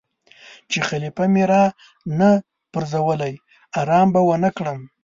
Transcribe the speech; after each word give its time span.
چې 0.69 0.77
خلیفه 0.89 1.25
مې 1.33 1.43
را 1.51 1.63
نه 2.19 2.29
پرزولی 2.71 3.33
آرام 3.79 4.07
به 4.13 4.21
ونه 4.27 4.49
کړم. 4.57 4.79